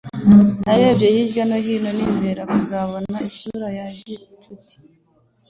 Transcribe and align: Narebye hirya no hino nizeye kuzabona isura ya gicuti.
Narebye 0.63 1.07
hirya 1.15 1.43
no 1.49 1.57
hino 1.65 1.89
nizeye 1.97 2.43
kuzabona 2.51 3.17
isura 3.29 3.67
ya 3.77 3.85
gicuti. 4.07 4.75